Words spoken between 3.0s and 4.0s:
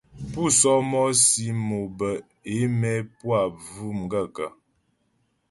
pú a bvʉ̀' m